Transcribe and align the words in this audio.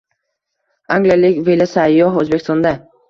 Angliyalik 0.95 1.37
velosayyoh 1.49 2.17
O‘zbekistonda 2.23 2.73